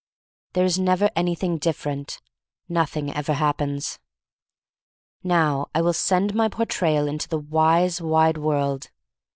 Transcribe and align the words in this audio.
There 0.53 0.65
is 0.65 0.79
never 0.79 1.11
anything 1.15 1.59
different; 1.59 2.21
nothing 2.67 3.13
ever 3.13 3.33
ha'ppens. 3.33 3.99
Now 5.23 5.67
I 5.75 5.81
will 5.83 5.93
send 5.93 6.33
my 6.33 6.49
Portrayal 6.49 7.07
into 7.07 7.29
the 7.29 7.37
wise 7.37 8.01
wide 8.01 8.39
world. 8.39 8.89